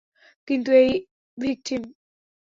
[0.47, 0.91] কিন্তু এই
[1.37, 1.81] ভিকটিম!